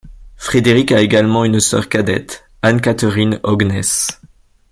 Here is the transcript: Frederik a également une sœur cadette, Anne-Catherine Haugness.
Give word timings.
Frederik 0.35 0.91
a 0.93 1.01
également 1.03 1.45
une 1.45 1.59
sœur 1.59 1.87
cadette, 1.87 2.45
Anne-Catherine 2.63 3.39
Haugness. 3.43 4.07